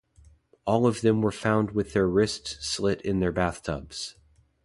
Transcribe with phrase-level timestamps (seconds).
[0.65, 4.15] All of them were found with their wrists slit in their bathtubs.